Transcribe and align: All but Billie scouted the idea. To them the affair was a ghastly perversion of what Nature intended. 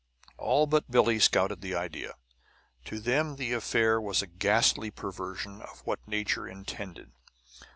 All 0.39 0.65
but 0.65 0.89
Billie 0.89 1.19
scouted 1.19 1.61
the 1.61 1.75
idea. 1.75 2.15
To 2.85 2.99
them 2.99 3.35
the 3.35 3.53
affair 3.53 4.01
was 4.01 4.23
a 4.23 4.25
ghastly 4.25 4.89
perversion 4.89 5.61
of 5.61 5.81
what 5.85 6.07
Nature 6.07 6.47
intended. 6.47 7.11